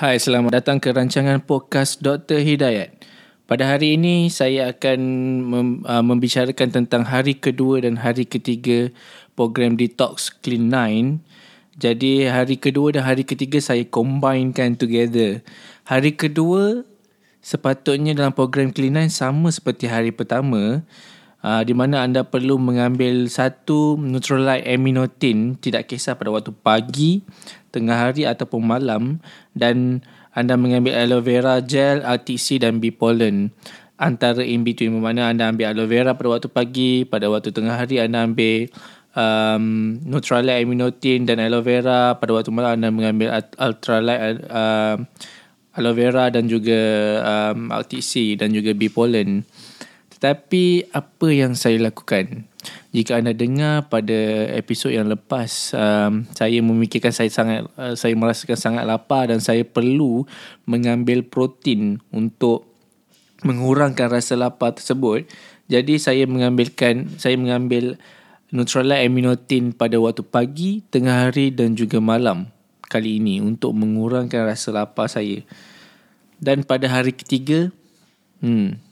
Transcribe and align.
Hai, 0.00 0.16
selamat 0.16 0.64
datang 0.64 0.80
ke 0.80 0.96
rancangan 0.96 1.44
podcast 1.44 2.00
Dr. 2.00 2.40
Hidayat. 2.40 3.04
Pada 3.44 3.68
hari 3.68 4.00
ini, 4.00 4.32
saya 4.32 4.72
akan 4.72 5.00
mem- 5.44 5.80
uh, 5.84 6.00
membicarakan 6.00 6.72
tentang 6.72 7.04
hari 7.04 7.36
kedua 7.36 7.84
dan 7.84 8.00
hari 8.00 8.24
ketiga 8.24 8.88
program 9.36 9.76
Detox 9.76 10.32
Clean 10.40 10.72
9. 10.72 11.20
Jadi, 11.76 12.32
hari 12.32 12.56
kedua 12.56 12.96
dan 12.96 13.04
hari 13.04 13.28
ketiga 13.28 13.60
saya 13.60 13.84
combinekan 13.84 14.72
together. 14.72 15.44
Hari 15.84 16.16
kedua, 16.16 16.80
sepatutnya 17.44 18.16
dalam 18.16 18.32
program 18.32 18.72
Clean 18.72 18.96
9 18.96 19.12
sama 19.12 19.52
seperti 19.52 19.84
hari 19.84 20.16
pertama. 20.16 20.80
Uh, 21.40 21.64
di 21.64 21.72
mana 21.72 22.04
anda 22.04 22.20
perlu 22.20 22.60
mengambil 22.60 23.24
satu 23.24 23.96
neutralite 23.96 24.60
aminotin 24.68 25.56
tidak 25.56 25.88
kisah 25.88 26.12
pada 26.12 26.28
waktu 26.28 26.52
pagi, 26.52 27.24
tengah 27.72 27.96
hari 27.96 28.28
ataupun 28.28 28.60
malam 28.60 29.24
dan 29.56 30.04
anda 30.36 30.60
mengambil 30.60 31.00
aloe 31.00 31.24
vera 31.24 31.64
gel, 31.64 32.04
RTC 32.04 32.60
dan 32.60 32.76
bee 32.76 32.92
pollen 32.92 33.56
antara 34.00 34.44
in 34.44 34.68
between 34.68 34.96
mana 34.96 35.32
anda 35.32 35.48
ambil 35.48 35.72
aloe 35.72 35.88
vera 35.88 36.12
pada 36.12 36.28
waktu 36.28 36.48
pagi, 36.52 36.92
pada 37.08 37.32
waktu 37.32 37.56
tengah 37.56 37.76
hari 37.76 38.00
anda 38.00 38.24
ambil 38.24 38.68
um, 39.16 39.96
neutralite 40.04 40.60
aminotin 40.60 41.28
dan 41.28 41.40
aloe 41.40 41.64
vera, 41.64 42.16
pada 42.20 42.36
waktu 42.36 42.52
malam 42.52 42.80
anda 42.80 42.88
mengambil 42.92 43.32
ultralight 43.60 44.44
uh, 44.48 44.96
aloe 45.76 45.96
vera 45.96 46.28
dan 46.28 46.48
juga 46.48 46.80
um, 47.24 47.72
RTC 47.72 48.40
dan 48.40 48.52
juga 48.52 48.76
bee 48.76 48.92
Tetapi 50.20 50.92
apa 50.92 51.32
yang 51.32 51.56
saya 51.56 51.80
lakukan? 51.80 52.44
Jika 52.92 53.16
anda 53.24 53.32
dengar 53.32 53.88
pada 53.88 54.52
episod 54.52 54.92
yang 54.92 55.08
lepas, 55.08 55.72
um, 55.72 56.28
saya 56.36 56.60
memikirkan 56.60 57.08
saya 57.08 57.32
sangat, 57.32 57.64
uh, 57.80 57.96
saya 57.96 58.12
merasakan 58.12 58.60
sangat 58.60 58.84
lapar 58.84 59.32
dan 59.32 59.40
saya 59.40 59.64
perlu 59.64 60.28
mengambil 60.68 61.24
protein 61.24 62.04
untuk 62.12 62.68
mengurangkan 63.48 64.12
rasa 64.12 64.36
lapar 64.36 64.76
tersebut. 64.76 65.24
Jadi 65.72 65.96
saya 65.96 66.28
mengambilkan, 66.28 67.16
saya 67.16 67.40
mengambil 67.40 67.96
Neutralite 68.52 69.08
Aminotin 69.08 69.72
pada 69.72 69.96
waktu 69.96 70.20
pagi, 70.20 70.84
tengah 70.92 71.32
hari 71.32 71.48
dan 71.48 71.72
juga 71.72 71.96
malam 71.96 72.52
kali 72.92 73.22
ini 73.22 73.40
untuk 73.40 73.72
mengurangkan 73.72 74.44
rasa 74.44 74.68
lapar 74.68 75.08
saya. 75.08 75.40
Dan 76.36 76.68
pada 76.68 76.92
hari 76.92 77.16
ketiga, 77.16 77.72
hmm, 78.44 78.89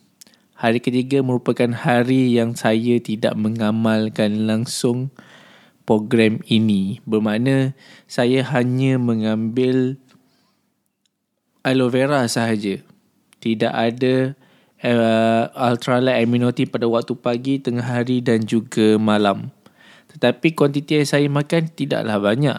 Hari 0.59 0.83
ketiga 0.83 1.23
merupakan 1.23 1.71
hari 1.71 2.35
yang 2.35 2.59
saya 2.59 2.99
tidak 2.99 3.39
mengamalkan 3.39 4.51
langsung 4.51 5.15
program 5.87 6.43
ini. 6.51 6.99
Bermakna 7.07 7.79
saya 8.11 8.43
hanya 8.43 8.99
mengambil 8.99 10.03
aloe 11.63 11.95
vera 11.95 12.27
sahaja. 12.27 12.83
Tidak 13.39 13.71
ada 13.71 14.35
uh, 14.83 15.47
ultralight 15.55 16.27
aminotin 16.27 16.67
pada 16.67 16.91
waktu 16.91 17.15
pagi, 17.15 17.63
tengah 17.63 17.87
hari 17.87 18.19
dan 18.19 18.43
juga 18.43 18.99
malam. 18.99 19.55
Tetapi 20.11 20.59
kuantiti 20.59 20.99
yang 20.99 21.07
saya 21.07 21.31
makan 21.31 21.71
tidaklah 21.71 22.19
banyak. 22.19 22.59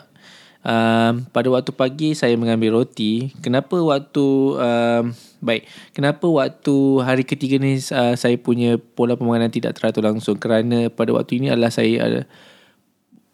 Um, 0.59 1.23
pada 1.31 1.47
waktu 1.47 1.71
pagi 1.71 2.11
saya 2.19 2.35
mengambil 2.35 2.83
roti. 2.83 3.31
Kenapa 3.39 3.79
waktu 3.79 4.25
um, 4.59 5.15
baik? 5.39 5.63
Kenapa 5.95 6.27
waktu 6.27 6.75
hari 6.99 7.23
ketiga 7.23 7.55
ni 7.55 7.79
uh, 7.79 8.15
saya 8.19 8.35
punya 8.35 8.75
pola 8.75 9.15
pemakanan 9.15 9.55
tidak 9.55 9.79
teratur 9.79 10.03
langsung? 10.03 10.35
Kerana 10.35 10.91
pada 10.91 11.15
waktu 11.15 11.39
ini 11.39 11.47
adalah 11.47 11.71
saya 11.71 11.95
uh, 12.03 12.23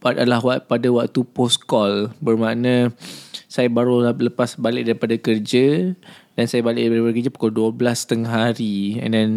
adalah 0.05 0.61
pada 0.69 0.85
waktu 0.93 1.25
post 1.25 1.65
call 1.65 2.13
bermakna 2.21 2.93
saya 3.49 3.73
baru 3.73 4.05
lepas 4.13 4.53
balik 4.61 4.85
daripada 4.85 5.17
kerja 5.17 5.97
dan 6.37 6.45
saya 6.45 6.61
balik 6.61 6.93
daripada 6.93 7.13
kerja 7.17 7.33
pukul 7.33 7.73
12 7.73 8.05
tengah 8.05 8.53
hari 8.53 9.01
and 9.01 9.17
then 9.17 9.29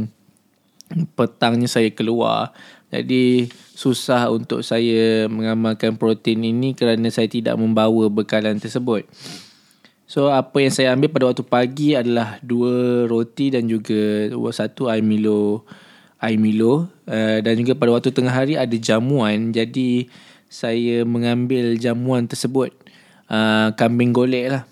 petangnya 1.16 1.68
saya 1.72 1.88
keluar 1.88 2.52
jadi 2.88 3.52
susah 3.76 4.32
untuk 4.32 4.64
saya 4.64 5.28
mengamalkan 5.28 6.00
protein 6.00 6.40
ini 6.40 6.72
kerana 6.72 7.12
saya 7.12 7.28
tidak 7.28 7.60
membawa 7.60 8.08
bekalan 8.08 8.56
tersebut. 8.56 9.04
So 10.08 10.32
apa 10.32 10.64
yang 10.64 10.72
saya 10.72 10.96
ambil 10.96 11.12
pada 11.12 11.28
waktu 11.28 11.44
pagi 11.44 11.92
adalah 11.92 12.40
dua 12.40 13.04
roti 13.04 13.52
dan 13.52 13.68
juga 13.68 14.32
satu 14.56 14.88
air 14.88 15.04
Milo 15.04 15.68
air 16.18 16.40
Milo 16.40 16.88
uh, 17.06 17.38
dan 17.44 17.54
juga 17.60 17.76
pada 17.76 17.92
waktu 17.92 18.08
tengah 18.08 18.32
hari 18.32 18.56
ada 18.56 18.72
jamuan. 18.72 19.52
Jadi 19.52 20.08
saya 20.48 21.04
mengambil 21.04 21.76
jamuan 21.76 22.24
tersebut. 22.24 22.72
Uh, 23.28 23.76
kambing 23.76 24.16
golek 24.16 24.48
lah. 24.48 24.64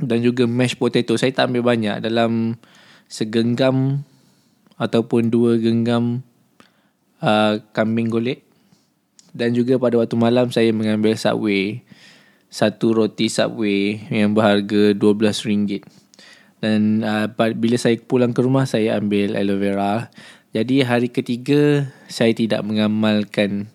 Dan 0.00 0.24
juga 0.24 0.48
mashed 0.48 0.80
potato. 0.80 1.12
Saya 1.20 1.30
tak 1.30 1.52
ambil 1.52 1.76
banyak. 1.76 2.00
Dalam 2.00 2.56
segenggam 3.12 4.00
ataupun 4.80 5.28
dua 5.28 5.60
genggam 5.60 6.24
uh, 7.22 7.62
kambing 7.72 8.10
golek. 8.10 8.44
Dan 9.32 9.56
juga 9.56 9.80
pada 9.80 9.96
waktu 9.96 10.12
malam 10.18 10.52
saya 10.52 10.68
mengambil 10.76 11.16
subway 11.16 11.80
satu 12.52 12.92
roti 12.92 13.32
subway 13.32 13.96
yang 14.12 14.36
berharga 14.36 14.92
RM12 14.92 15.88
dan 16.62 17.02
uh, 17.02 17.26
bila 17.58 17.74
saya 17.74 17.98
pulang 17.98 18.30
ke 18.30 18.38
rumah 18.38 18.70
saya 18.70 18.94
ambil 19.02 19.34
aloe 19.34 19.58
vera. 19.58 20.14
Jadi 20.54 20.86
hari 20.86 21.10
ketiga 21.10 21.90
saya 22.06 22.30
tidak 22.30 22.62
mengamalkan 22.62 23.66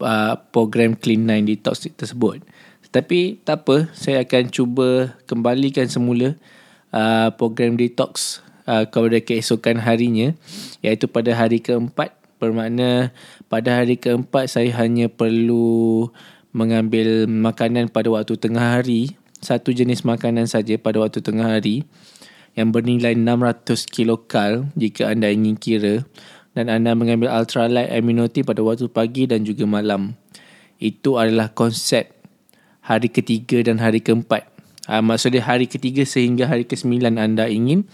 uh, 0.00 0.40
program 0.48 0.96
clean 0.96 1.28
9 1.28 1.44
detox 1.44 1.84
tersebut. 1.92 2.40
Tetapi 2.88 3.44
tak 3.44 3.68
apa 3.68 3.92
saya 3.92 4.24
akan 4.24 4.48
cuba 4.48 5.12
kembalikan 5.28 5.92
semula 5.92 6.40
uh, 6.88 7.28
program 7.36 7.76
detox 7.76 8.40
uh, 8.70 8.86
kepada 8.86 9.18
keesokan 9.18 9.82
harinya 9.82 10.38
iaitu 10.86 11.10
pada 11.10 11.34
hari 11.34 11.58
keempat 11.58 12.14
bermakna 12.38 13.10
pada 13.50 13.82
hari 13.82 13.98
keempat 13.98 14.46
saya 14.46 14.70
hanya 14.78 15.10
perlu 15.10 16.08
mengambil 16.54 17.26
makanan 17.26 17.90
pada 17.90 18.06
waktu 18.14 18.38
tengah 18.38 18.78
hari 18.78 19.18
satu 19.42 19.74
jenis 19.74 20.06
makanan 20.06 20.46
saja 20.46 20.78
pada 20.78 21.02
waktu 21.02 21.18
tengah 21.18 21.58
hari 21.58 21.82
yang 22.54 22.70
bernilai 22.70 23.14
600 23.14 23.86
kilokal 23.90 24.70
jika 24.78 25.10
anda 25.10 25.30
ingin 25.30 25.58
kira 25.58 26.06
dan 26.54 26.66
anda 26.66 26.92
mengambil 26.98 27.30
ultralight 27.30 27.90
aminotin 27.94 28.42
pada 28.42 28.60
waktu 28.60 28.90
pagi 28.90 29.30
dan 29.30 29.46
juga 29.46 29.64
malam. 29.66 30.18
Itu 30.82 31.20
adalah 31.20 31.52
konsep 31.54 32.10
hari 32.82 33.12
ketiga 33.12 33.62
dan 33.62 33.78
hari 33.78 34.02
keempat. 34.02 34.48
Uh, 34.90 35.04
maksudnya 35.04 35.44
hari 35.44 35.70
ketiga 35.70 36.02
sehingga 36.02 36.50
hari 36.50 36.66
kesembilan 36.66 37.20
anda 37.20 37.46
ingin 37.46 37.86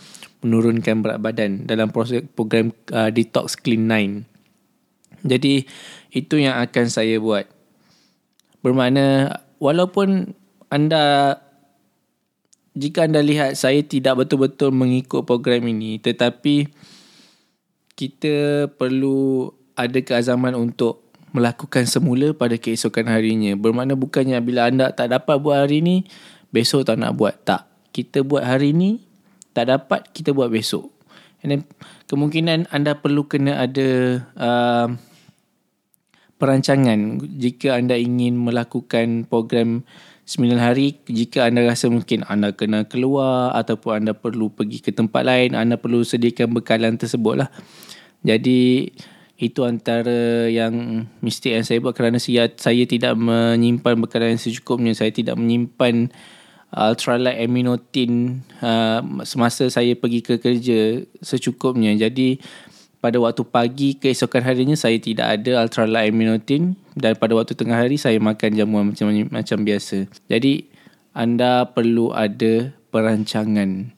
menurunkan 0.47 1.03
berat 1.03 1.19
badan 1.19 1.67
dalam 1.67 1.91
proses 1.91 2.23
program 2.23 2.71
uh, 2.95 3.11
detox 3.11 3.59
clean 3.59 3.91
9. 3.91 5.27
Jadi 5.27 5.67
itu 6.15 6.34
yang 6.39 6.62
akan 6.62 6.87
saya 6.87 7.19
buat. 7.19 7.51
Bermakna 8.62 9.37
walaupun 9.59 10.39
anda 10.71 11.37
jika 12.79 13.11
anda 13.11 13.19
lihat 13.25 13.59
saya 13.59 13.83
tidak 13.83 14.23
betul-betul 14.23 14.71
mengikut 14.71 15.27
program 15.27 15.67
ini 15.67 15.99
tetapi 15.99 16.71
kita 17.97 18.69
perlu 18.77 19.51
ada 19.77 19.99
keazaman 20.05 20.53
untuk 20.53 21.07
melakukan 21.37 21.84
semula 21.84 22.33
pada 22.33 22.57
keesokan 22.57 23.13
harinya. 23.13 23.53
Bermakna 23.57 23.93
bukannya 23.93 24.41
bila 24.41 24.73
anda 24.73 24.89
tak 24.93 25.13
dapat 25.13 25.37
buat 25.37 25.69
hari 25.69 25.84
ini, 25.84 25.97
besok 26.49 26.89
tak 26.89 26.97
nak 26.97 27.13
buat. 27.13 27.37
Tak. 27.45 27.93
Kita 27.93 28.25
buat 28.25 28.45
hari 28.45 28.73
ini, 28.73 29.05
tak 29.56 29.72
dapat 29.72 30.12
kita 30.12 30.37
buat 30.37 30.53
besok. 30.53 30.93
And 31.41 31.49
then 31.49 31.62
kemungkinan 32.12 32.69
anda 32.69 33.00
perlu 33.00 33.25
kena 33.25 33.65
ada 33.65 33.89
uh, 34.37 34.89
perancangan. 36.37 37.25
Jika 37.41 37.81
anda 37.81 37.97
ingin 37.97 38.37
melakukan 38.37 39.25
program 39.25 39.89
9 40.27 40.59
hari 40.59 40.99
jika 41.06 41.47
anda 41.47 41.62
rasa 41.62 41.86
mungkin 41.86 42.27
anda 42.27 42.51
kena 42.51 42.84
keluar 42.91 43.54
ataupun 43.54 44.04
anda 44.04 44.13
perlu 44.13 44.51
pergi 44.51 44.83
ke 44.83 44.91
tempat 44.91 45.22
lain 45.22 45.54
anda 45.54 45.78
perlu 45.78 46.03
sediakan 46.03 46.51
bekalan 46.51 46.98
tersebut 46.98 47.47
lah. 47.47 47.48
Jadi 48.27 48.91
itu 49.39 49.60
antara 49.63 50.51
yang 50.51 51.07
mistake 51.22 51.54
yang 51.54 51.63
saya 51.63 51.78
buat 51.78 51.95
kerana 51.95 52.19
saya, 52.19 52.51
saya 52.59 52.84
tidak 52.89 53.15
menyimpan 53.15 54.03
bekalan 54.03 54.34
yang 54.34 54.42
secukupnya. 54.42 54.98
Saya 54.98 55.15
tidak 55.15 55.39
menyimpan 55.39 56.10
ultralight 56.74 57.39
aminotin 57.39 58.42
uh, 58.59 59.01
semasa 59.22 59.66
saya 59.71 59.95
pergi 59.95 60.21
ke 60.24 60.34
kerja 60.41 61.04
secukupnya. 61.22 61.95
Jadi 61.95 62.42
pada 62.98 63.22
waktu 63.22 63.47
pagi 63.47 63.95
keesokan 63.95 64.42
harinya 64.42 64.74
saya 64.74 64.98
tidak 64.98 65.39
ada 65.41 65.63
ultralight 65.63 66.10
aminotin 66.10 66.74
dan 66.98 67.15
pada 67.15 67.36
waktu 67.39 67.54
tengah 67.54 67.78
hari 67.78 68.01
saya 68.01 68.18
makan 68.18 68.57
jamuan 68.57 68.84
macam 68.91 69.13
macam 69.30 69.59
biasa. 69.63 70.10
Jadi 70.27 70.66
anda 71.15 71.71
perlu 71.71 72.13
ada 72.13 72.74
perancangan. 72.91 73.95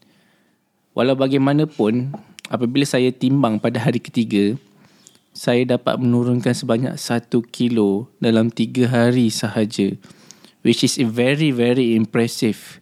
Walau 0.92 1.14
bagaimanapun 1.14 2.10
apabila 2.50 2.84
saya 2.84 3.14
timbang 3.14 3.62
pada 3.62 3.78
hari 3.78 4.02
ketiga 4.02 4.58
saya 5.38 5.62
dapat 5.78 6.02
menurunkan 6.02 6.50
sebanyak 6.50 6.98
1 6.98 7.30
kilo 7.54 8.10
dalam 8.18 8.50
3 8.50 8.90
hari 8.90 9.30
sahaja 9.30 9.94
which 10.62 10.82
is 10.86 10.98
very 11.02 11.50
very 11.50 11.94
impressive. 11.94 12.80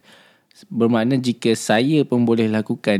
Bermakna 0.73 1.21
jika 1.21 1.53
saya 1.53 2.01
pun 2.01 2.25
boleh 2.25 2.49
lakukan, 2.49 2.97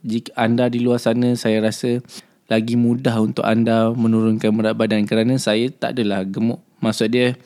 jika 0.00 0.30
anda 0.40 0.72
di 0.72 0.80
luar 0.80 0.96
sana 0.96 1.36
saya 1.36 1.60
rasa 1.60 2.00
lagi 2.48 2.80
mudah 2.80 3.12
untuk 3.20 3.44
anda 3.44 3.92
menurunkan 3.92 4.48
berat 4.56 4.74
badan 4.74 5.04
kerana 5.04 5.36
saya 5.36 5.68
tak 5.68 6.00
adalah 6.00 6.24
gemuk. 6.24 6.64
Maksud 6.80 7.12
dia 7.12 7.36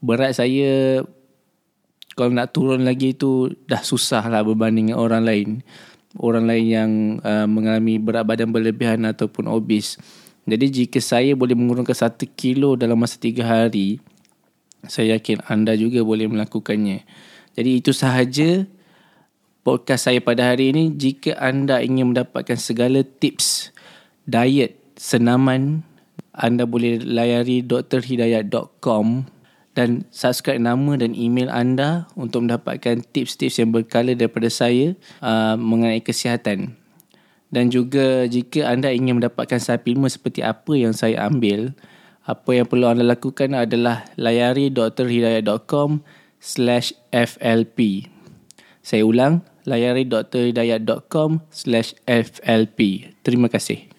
berat 0.00 0.40
saya 0.40 1.04
kalau 2.16 2.34
nak 2.34 2.50
turun 2.50 2.82
lagi 2.82 3.14
tu 3.14 3.52
dah 3.68 3.84
susah 3.84 4.24
lah 4.26 4.42
berbanding 4.42 4.90
dengan 4.90 4.98
orang 4.98 5.22
lain. 5.22 5.48
Orang 6.16 6.48
lain 6.48 6.66
yang 6.66 6.90
uh, 7.20 7.44
mengalami 7.44 8.00
berat 8.00 8.24
badan 8.24 8.50
berlebihan 8.50 9.04
ataupun 9.04 9.46
obes. 9.46 10.00
Jadi 10.48 10.66
jika 10.72 10.98
saya 10.98 11.36
boleh 11.36 11.52
mengurangkan 11.52 12.08
satu 12.08 12.24
kilo 12.24 12.72
dalam 12.74 12.96
masa 12.96 13.20
tiga 13.20 13.44
hari, 13.44 14.00
saya 14.86 15.18
yakin 15.18 15.42
anda 15.50 15.74
juga 15.74 16.04
boleh 16.06 16.30
melakukannya. 16.30 17.02
Jadi 17.58 17.70
itu 17.82 17.90
sahaja 17.90 18.68
podcast 19.66 20.06
saya 20.06 20.22
pada 20.22 20.54
hari 20.54 20.70
ini. 20.70 20.94
Jika 20.94 21.34
anda 21.40 21.82
ingin 21.82 22.14
mendapatkan 22.14 22.54
segala 22.54 23.02
tips 23.02 23.74
diet 24.28 24.78
senaman 24.94 25.82
anda 26.38 26.62
boleh 26.68 27.02
layari 27.02 27.66
drhidayat.com 27.66 29.26
dan 29.74 30.06
subscribe 30.10 30.58
nama 30.58 30.98
dan 30.98 31.14
email 31.14 31.50
anda 31.50 32.10
untuk 32.18 32.46
mendapatkan 32.46 33.02
tips-tips 33.14 33.62
yang 33.62 33.70
berkala 33.70 34.14
daripada 34.14 34.50
saya 34.50 34.94
uh, 35.22 35.54
mengenai 35.54 36.02
kesihatan. 36.02 36.74
Dan 37.48 37.70
juga 37.72 38.26
jika 38.26 38.68
anda 38.68 38.90
ingin 38.92 39.22
mendapatkan 39.22 39.62
suplemen 39.62 40.10
seperti 40.10 40.42
apa 40.42 40.74
yang 40.74 40.92
saya 40.92 41.30
ambil, 41.30 41.72
apa 42.28 42.50
yang 42.52 42.68
perlu 42.68 42.92
anda 42.92 43.00
lakukan 43.00 43.56
adalah 43.56 44.04
layari 44.20 44.68
drhidayat.com 44.68 46.04
slash 46.36 46.92
FLP. 47.08 48.04
Saya 48.84 49.08
ulang, 49.08 49.40
layari 49.64 50.04
drhidayat.com 50.04 51.40
slash 51.48 51.96
FLP. 52.04 53.08
Terima 53.24 53.48
kasih. 53.48 53.97